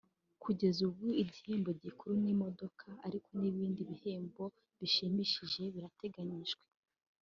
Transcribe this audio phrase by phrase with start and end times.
[0.43, 4.43] Kugeza ubu igihembo gikuru ni imodoka ariko n’ibindi bihembo
[4.79, 6.63] bishimishije birateganyijwe